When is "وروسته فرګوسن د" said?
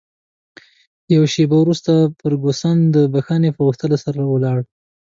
1.59-2.97